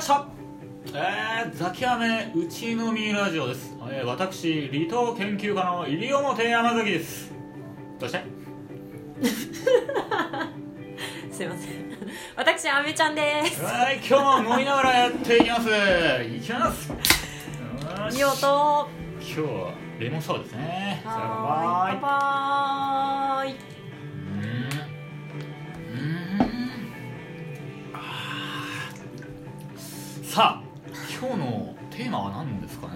[0.00, 0.24] ました。
[0.94, 7.30] えー、ザキヤメうちのみラジオです、えー、私離島研究家の西表山崎です。
[7.98, 8.24] どうして？
[11.30, 11.72] すいません。
[12.34, 13.62] 私あめちゃんです。
[13.62, 15.68] はい今日も飲みながらやっていきます。
[15.68, 16.90] いきます。
[18.16, 18.88] いい音
[19.20, 21.02] 今日はレモンサワーですね。
[21.04, 22.00] さはーい
[30.30, 30.62] さあ
[31.20, 32.92] 今日のテーマは何ですかね？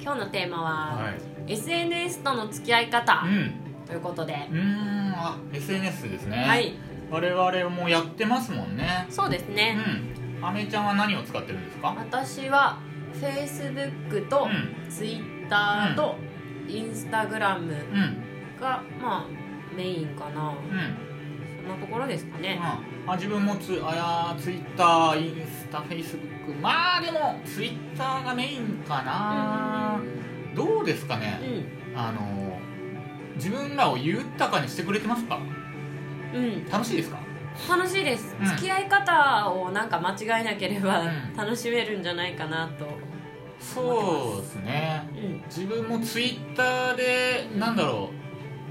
[0.00, 1.52] 今日のテーマは、はい。
[1.52, 3.52] SNS との付き合い方うん。
[3.86, 6.38] ということで、うーんあ SNS ですね。
[6.38, 6.72] はい。
[7.10, 9.04] 我々もやってますもんね。
[9.10, 9.76] そうですね、
[10.40, 10.46] うん。
[10.46, 11.88] あめちゃんは何を使ってるんですか？
[11.88, 12.78] 私は
[13.12, 14.90] Facebook とうん。
[14.90, 16.16] Twitter と
[16.68, 18.58] Instagram うん。
[18.58, 19.26] が、まあ
[19.76, 21.07] メインかな、うん
[21.68, 23.94] なところですかね、あ自分もつあ
[24.34, 30.00] やツイッターインスタフェイスブックまあでもツイッターがメインかな、
[30.56, 31.38] どうですかね、
[31.94, 31.98] うん。
[31.98, 32.58] あの
[33.36, 35.38] 自分らを豊かにしてくれてますか？
[36.34, 36.66] うん。
[36.68, 37.18] 楽しいですか？
[37.68, 38.46] 楽しいです、うん。
[38.46, 41.36] 付き合い方をなんか間違えなければうん。
[41.36, 42.86] 楽しめるんじゃないかなと、
[43.60, 45.08] そうですね。
[45.14, 45.42] うん。
[45.46, 48.10] 自分もツイッターでなんだろ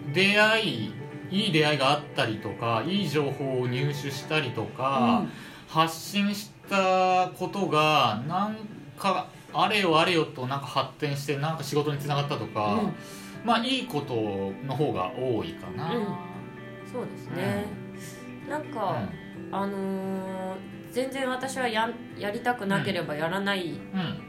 [0.09, 0.93] う出会い
[1.29, 5.25] いい出会いがあったりとかいい情報を入手したりとか、
[5.67, 8.57] 発信したことがなん
[8.97, 12.81] かあれよあれよとなんか発展してなんか仕事につながったとか、
[13.43, 16.05] まあいいことの方が多いかな、うん。
[16.91, 17.65] そうですね、
[18.49, 19.01] なんか、
[19.51, 23.99] あのー全然私はややりたくなければやらないっうん。
[23.99, 24.27] うん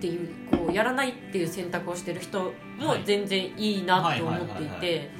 [0.00, 3.02] ていうこうやらないっていう選択をしてる人もはい。
[3.04, 5.10] 全然いいなと思っていて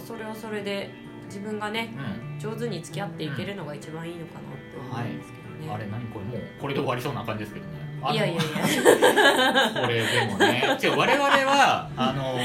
[0.00, 0.90] それはそれで
[1.26, 2.26] 自分がねうん。
[2.38, 7.86] 上手に付き合っていけるのが一番いいのかなって思うんですけどね、あれ何これもうこれで終わりそうな感じですけどね。
[8.12, 8.42] いやいやいや。
[9.80, 10.78] これでもね。
[10.82, 12.38] 違う我々はあの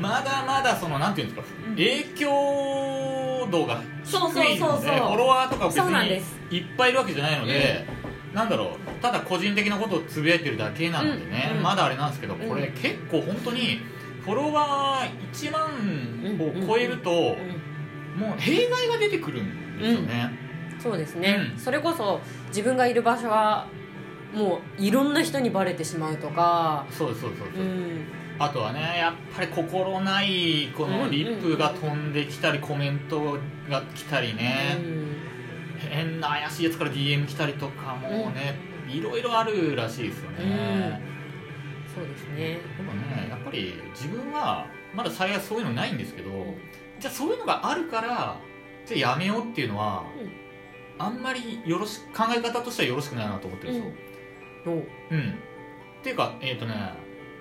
[0.00, 1.74] まだまだそのなんていうんですかうん。
[1.74, 4.84] 影響度が低そうそういのそうそう。
[4.84, 7.84] でフォロワーとか別にいっぱいいるわけじゃないので、
[8.32, 11.62] なんだろうただ個人的なことをつぶやいてるだけなのでね、うんうん。
[11.64, 12.48] まだあれなんですけどうん。
[12.48, 13.80] これ結構本当に
[14.26, 15.66] フォロワー1万
[16.38, 17.76] を超えると、うん
[18.16, 20.30] もう弊害が出てくるんですよね、
[20.82, 21.58] そうですね、うん。
[21.58, 23.66] それこそ自分がいる場所は
[24.32, 26.86] もういろんな人にバレてしまうとか。
[26.90, 28.06] そうそうそうです、うん。
[28.38, 33.38] あとはねやっぱり心ないこのリップが飛んできたりコメント
[33.68, 34.78] が来たりね、
[35.90, 41.02] 変な怪しいやつから DM 来たりとかもね、いろいろあるらしいですよね、
[41.96, 42.58] そうですね。
[42.76, 46.30] でもねやっぱり自分はまだ幸いそういうのないんですけど、
[47.00, 48.36] じゃあそういうのがあるから
[48.84, 50.04] じゃあやめようっていうのは、
[50.98, 54.84] あんまりよろし考え方としてはよろしくないなと思ってるんですよ、おうん、っ
[56.02, 56.92] ていうかえっ、とね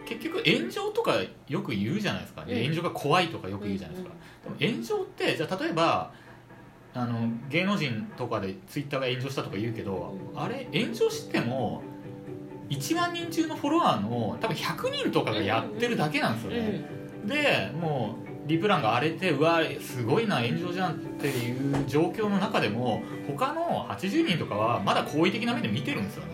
[0.06, 1.16] 結局炎上とか
[1.48, 2.64] よく言うじゃないですか、でうん。
[2.64, 6.14] 炎上が怖いとかよく言うじゃないですか、でも炎上ってじゃあ例えば
[6.94, 10.42] あの芸能人とかでツイッターが炎上したとか言うけど、うん。
[10.42, 11.82] あれ炎上しても
[12.70, 16.86] 1万人中のフォロワーの多分100人とかがやってるだけなんですよね、
[17.26, 26.34] でもうリプランが荒れてうわすごいな炎上じゃんっていう状況の中でも他の80人とかはまだ好意的な目で見てるんですよね、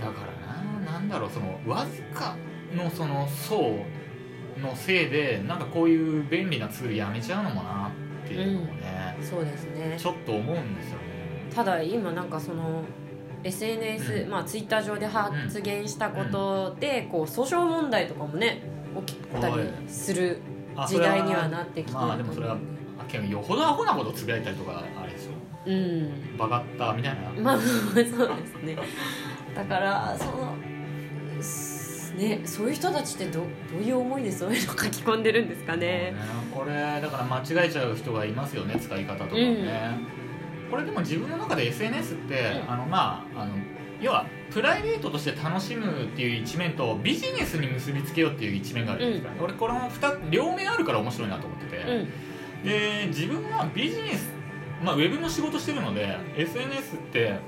[0.00, 0.46] だから
[0.84, 2.36] ななんだろうそのわずか
[2.74, 3.78] のその層
[4.60, 7.92] のせいでなんかこういう便利なツールやめちゃうのもな
[8.24, 9.96] っていうのもね、そうですね。
[9.98, 11.04] ちょっと思うんですよね。
[11.54, 12.82] ただ今なんかその
[13.46, 14.30] SNS、うん。
[14.30, 18.62] まあツイッター上で発言したことで、こう訴訟問題とかもね
[19.06, 19.56] 起きたり
[19.88, 20.40] する
[20.74, 22.56] あ時代にはなってきてるまあでもそれは
[23.30, 25.32] よほどアホなことつぶやいたりとかあれですよ。
[25.66, 26.36] うん。
[26.36, 28.14] バカったみたいな、まあそうです
[28.62, 28.76] ね。
[29.54, 30.54] だからその
[31.40, 33.46] すねそういう人たちってどど
[33.78, 36.14] ういう思いでそういうの書き込んでるんですかね。
[36.52, 39.98] これだから間違えちゃう人がいますよね使い方とかね、
[40.70, 42.72] これでも自分の中で SNS って、うん。
[42.72, 43.52] あのまああの
[44.00, 52.64] 要はプライベートとして楽しむっていう一面とビジネスに結びつけようっていう一面があるじゃないですか、俺この2両面あるから面白いなと思ってて、うん。
[52.64, 54.28] で自分はビジネス、
[54.82, 57.38] まあ、ウェブの仕事してるので SNS って、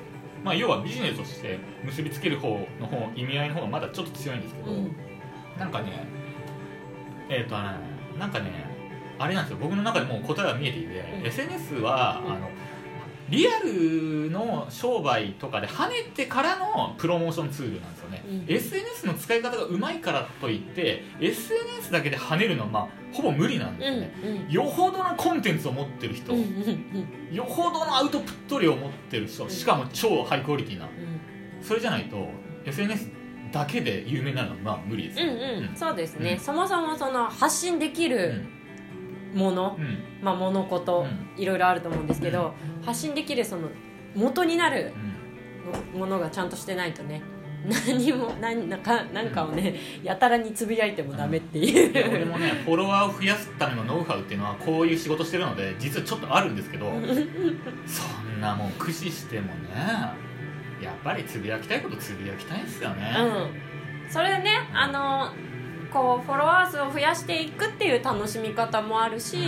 [0.45, 4.97] まあ、要はビジネスとして結びつける方の方意味合いの方がまだちょっと強いんですけど、うん。
[5.59, 6.07] なんかね
[7.29, 7.75] えっ、とね
[8.19, 8.67] なんかね
[9.19, 9.59] あれなんですよ。
[9.61, 11.27] 僕の中でもう答えは見えていて、うん。
[11.27, 12.33] SNS は、うん。
[12.33, 12.49] あの
[13.31, 18.55] リアルの商売とかで跳ねてからのプロモーションツールなんですよね、うん。
[18.55, 26.47] SNS の使い方がうまいからといって SNS だけで跳ねるのは、まあ、ほぼ無理なんですよね、うんよほどのコンテンツを持ってる人、うんうん
[27.29, 27.35] うん。
[27.35, 31.63] よほどのアウトプット量を持ってる人しかも超ハイクオリティなうん。
[31.63, 32.29] それじゃないと
[32.65, 33.09] SNS
[33.53, 35.77] だけで有名になるのはまあ無理ですよ、うんうん。
[35.77, 36.39] そうですね、うん。
[36.39, 38.58] そもそもその発信できうるん
[39.35, 39.99] もの、うん。
[40.23, 42.55] まあ物事、ういろいろあると思うんですけど、
[42.85, 43.69] 発信できるその
[44.15, 45.19] 元になるうん。
[45.95, 47.23] ものがちゃんとしてないとね
[47.87, 56.87] 何も何なんかなんかをねやたらにつぶやいてもダメっていう、いや俺もねフォロワーを増やすためのノウハウっていうのはこういう仕事してるので実はちょっとあるんですけど
[57.85, 59.53] そんなもん駆使してもね
[60.81, 65.33] やっぱりつぶやきたいことつぶやきたいんですよね、うん、それでねあの
[65.93, 69.39] こうフォロワー数を増やしていくっていう楽しみ方もあるし、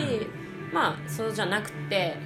[0.73, 2.17] まあそうじゃなくて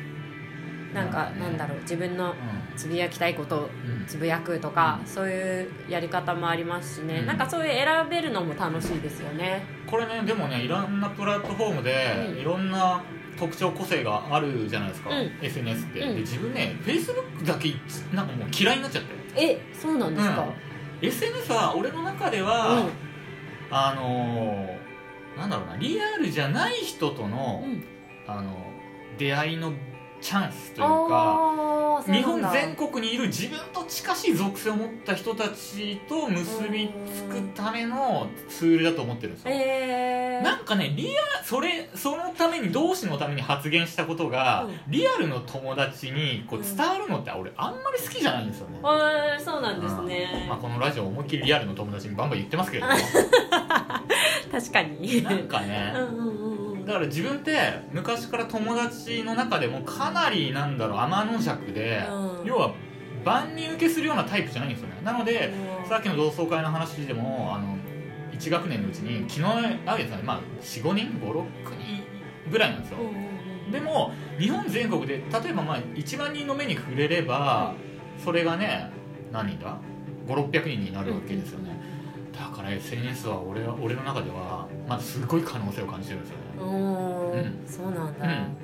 [0.95, 1.41] なんか、うん。
[1.41, 2.35] なんだろう自分の
[2.77, 3.91] つぶやきたいことをうん。
[3.91, 7.27] うんつぶやくとか、そういうやり方もありますしね、うん。
[7.27, 9.65] なんかそういう選べるのも楽しいですよね。
[9.87, 12.39] これねでもねいろんなプラットフォームで、うん。
[12.39, 13.03] いろんな
[13.39, 15.33] 特徴個性があるじゃないですか、うん。
[15.41, 16.15] SNS って、うん。
[16.17, 17.73] で自分ね Facebook だけ
[18.15, 19.43] なんかもう嫌いになっちゃって。
[19.43, 20.47] えそうなんですか、
[21.01, 22.87] SNS は俺の中では、
[23.71, 27.73] あのーなんだろうなリアルじゃない人との、うん。
[27.73, 27.85] うん
[28.27, 28.57] あの
[29.19, 29.73] 出会いの
[30.21, 40.41] チャンスというか日本全国にいる自分と近しい属性を持った人たちと結びつくためのツールだと思ってるんですよ、え。
[40.41, 41.09] ー、なんかねリ
[41.41, 44.75] アそれそのために同志のために発言したことが、うん。
[44.89, 50.47] リアルの友達にこう伝わるのって俺あんまり好きじゃないんですよね、あーそうなんですね。
[50.49, 52.95] まあ、このラジオ思いっきりリアルの友達にバンバン言ってますけれども。
[54.51, 55.23] 確かに。
[55.23, 55.93] なんかね。
[55.95, 56.44] うんうんうんうん
[56.87, 62.47] だから自分って昔から友達の中でもかなりなんだろう天の弱で、うん。
[62.47, 62.75] 要は
[63.25, 65.01] 万人受けするようなタイプじゃないんですよね。
[65.03, 65.53] なので
[65.83, 65.89] うん。
[65.89, 67.77] さっきの同窓会の話でもあの
[68.33, 71.45] 1学年のうちに昨日会うやつはね、まあ、45人？56
[71.79, 72.05] 人
[72.51, 72.99] ぐらいなんですよ。
[73.01, 73.35] うん
[73.71, 77.75] でも日本全国で例えばまあ1万人の目に触れれば
[78.23, 78.91] それがね
[79.33, 79.79] 何人だ
[80.27, 81.71] ？5600人になるわけですよね
[82.39, 86.45] だから SNS は俺は俺の中ではまだすごい可能性を感じてるんですよね。
[86.59, 87.33] うーん。
[87.33, 87.65] うん。
[87.67, 88.57] そうなんだ、うん。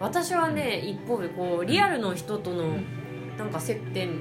[0.00, 2.86] 私はね一方でこうリアルの人とのうん。
[3.36, 4.20] なんか接点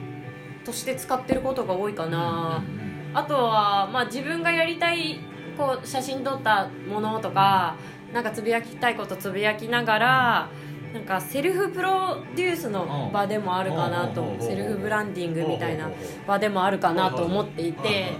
[0.66, 3.12] として使ってることが多いかな、うん。
[3.12, 3.18] うん。
[3.18, 5.20] あとは、まあ、自分がやりたい
[5.58, 7.76] こう写真撮ったものとか
[8.12, 10.50] なんかつぶやきたいことつぶやきながら、
[10.94, 14.38] なんかセルフプロデュースの場でもあるかなと、う。
[14.38, 14.40] ん。
[14.40, 15.90] セルフブランディングみたいな
[16.28, 18.14] 場でもあるかなと思っていて、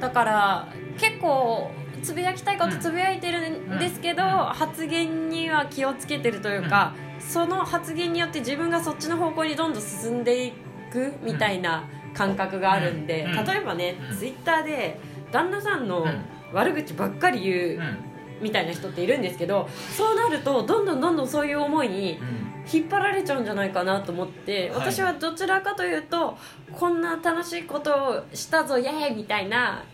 [0.00, 0.68] だから
[0.98, 1.70] 結構
[2.02, 10.52] つぶやきたいことつぶやいてるんですけど、発言には気をつけてるというか、その発言によって自分がそっちの方向にどんどん進んでい
[10.90, 13.44] くみたいな感覚があるんで、うん。
[13.44, 14.98] 例えばね、うんツイッターで
[15.30, 16.24] 旦那さんのうん。
[16.52, 18.05] 悪口ばっかり言ううん
[18.40, 22.46] みたいな人っているんですけどそうなるとどんどんどんどんそういう思いにうん。
[22.72, 24.90] 引っ張られちゃうんじゃないかなと思って、はい。
[24.90, 26.36] 私はどちらかというと
[26.72, 29.84] こんな楽しいことをしたぞイエーイみたいな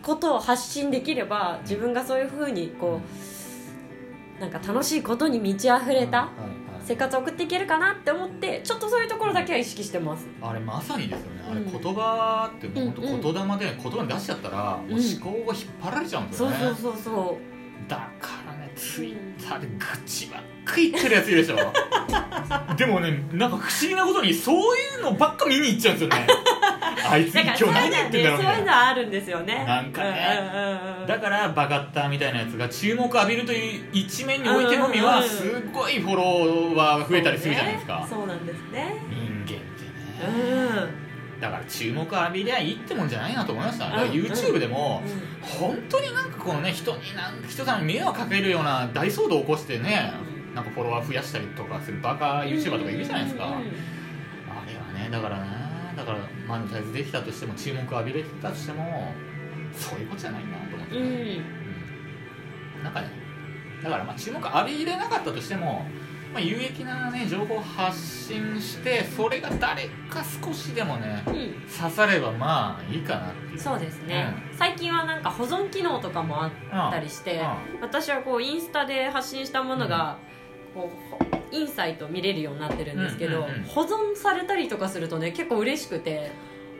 [0.00, 3.00] ことを発信できれば自分がそういうふうにこ
[4.38, 6.30] うなんか楽しいことに満ち溢れた
[6.84, 10.28] 生活を送っていけるかなって思ってちょっとそういうところだけは意識してます。
[10.40, 11.44] あれまさにですよね。
[11.50, 13.20] あれうん言葉って本当うんうん。
[13.20, 17.38] 言霊で言葉に出しちゃったらもう思考が引っ張られちゃうんですよね、そうそうそうそ
[17.88, 21.56] だからねツイッターで愚痴ばっかり言ってるやついるでしょ。
[22.76, 26.26] でもねなんか不思議なことにそういうのばっか見に行っちゃうんですよね。
[27.06, 29.64] あいつう今日何言ってんだろうみねそういうたいなのはあるんですよね。
[29.66, 30.38] なんかね。
[30.40, 31.06] うんうんうんうん。
[31.06, 38.96] だからバカッターみたいなやつが注目浴びるという一面においてのみはすっごいフォロワーが増えたりするじゃないですか、そうなんですね。
[39.10, 39.64] 人間ってね、
[40.48, 40.53] うん
[41.40, 45.02] だから注目浴びりゃいいってもんじゃないなと思いました、だからうん YouTube でも、
[45.42, 50.12] 本当になんかこうね人になん人さんに迷惑かけるような大騒動を起こしてね
[50.54, 53.64] なんかフォロワー増やしたりとかするバカ YouTuber とかいるじゃないですか、あれは
[54.92, 55.46] ねだからね
[55.96, 59.12] だからマネタイズできたとしても注目浴びれてたとしても
[59.72, 61.02] そういうことじゃないなと思って、うん。
[61.02, 61.06] う
[62.80, 62.84] ん。
[62.84, 63.08] なんかね
[63.82, 65.86] だからまあ注目浴びれなかったとしても、
[66.34, 71.34] まあ、有益なね情報を発信してそれが誰か少しでもねうん。
[71.70, 73.58] 刺さればまあいいかなっていう。
[73.60, 77.40] そうですね、最近はなんか保存機能とかもあったりして、
[77.80, 80.18] 私はこうインスタで発信したものが、
[80.74, 80.90] こ
[81.52, 83.62] うインサイト見れるようになってるんですけど、うんうんうん。
[83.62, 86.32] 保存されたりとかするとね結構嬉しくて。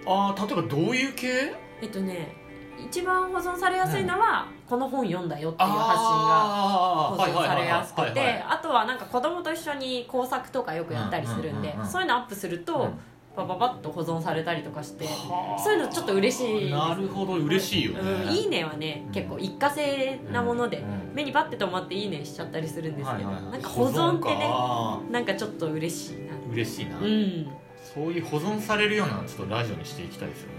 [0.04, 1.54] ああ例えばどういう系？
[1.80, 2.34] えっとね
[2.78, 12.90] 一番保存されやすいのは、この本読んだよっていう発信があ保存されやすくてあとはなんか子供と一緒に工作とかよくやったりするんでそういうのアップすると、うん。
[13.36, 15.60] パパパッと保存されたりとかしてはあ。
[15.60, 23.52] そういうのちょっと嬉しいなるほど嬉しいよね、うん、いいねはね結構一過性なもので、うん目にパッて止まっていいねしちゃったりするんですけど、はいはいはい。
[23.52, 25.00] なんか保存ってねか。
[25.10, 26.34] なんかちょっと嬉しいな。
[26.52, 27.46] 嬉しいな、うん。
[27.94, 30.54] そういう保存されるようなのちょっとラジオにしていきたいですよね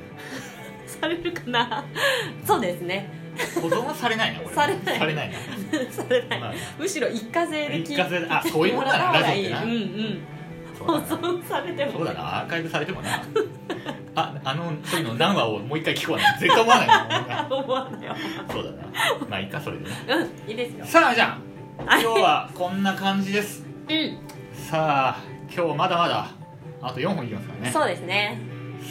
[1.00, 1.84] されるかな？
[2.46, 3.10] そうですね。
[3.62, 5.00] 保存はされないなこれされない。
[5.00, 5.36] されないな。
[5.92, 6.40] されない。
[6.40, 6.54] まあ。
[6.80, 9.64] むしろ一過性で聞い一過性であそういうもんだな ラジオってな。
[9.64, 10.24] うんうん。
[10.80, 11.92] 保存されても。
[11.92, 12.40] そうだな。
[12.42, 13.24] アーカイブされてもな。
[14.18, 18.04] ああのそういうの何話をもう一回聞こうな絶対思わないな思わない。
[18.06, 18.16] よ
[18.50, 18.78] そうだな。
[19.30, 19.92] まあいいかそれでね。
[20.08, 20.86] うんいいですよ。
[20.86, 21.38] さあじゃ
[21.86, 22.04] あはい。
[22.04, 23.66] 今日はこんな感じです。
[23.90, 24.18] うん。
[24.54, 25.24] さあ
[25.54, 26.28] 今日まだまだ
[26.82, 27.72] あと4本いきますからね。
[27.72, 28.38] そうですね。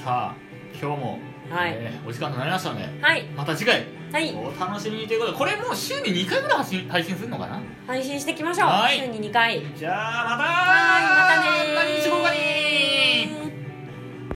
[0.05, 0.35] さあ
[0.81, 1.19] 今日も、
[1.51, 1.73] はい。
[1.75, 3.25] えーお時間となりましたのではい。
[3.37, 3.85] また次回。
[4.13, 4.33] はい。
[4.35, 7.61] お楽しみにということでこれもう週に2回ぐらい配信配信するのかな？
[7.87, 8.69] 配信していきましょう。
[8.69, 8.99] はい。
[8.99, 9.63] 週に2回。
[9.77, 12.64] じゃあまたはいまたね